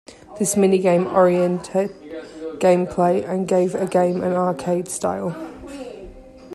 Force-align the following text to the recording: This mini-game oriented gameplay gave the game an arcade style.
This 0.39 0.57
mini-game 0.57 1.05
oriented 1.05 1.91
gameplay 2.57 3.45
gave 3.45 3.73
the 3.73 3.85
game 3.85 4.23
an 4.23 4.33
arcade 4.33 4.89
style. 4.89 5.35